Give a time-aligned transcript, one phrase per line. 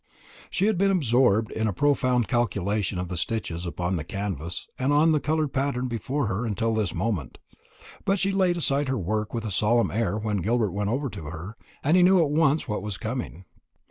[0.49, 4.91] She had been absorbed in a profound calculation of the stitches upon the canvas and
[4.91, 7.37] on the coloured pattern before her until this moment;
[8.03, 11.25] but she laid aside her work with a solemn air when Gilbert went over to
[11.25, 13.45] her, and he knew at once what was coming.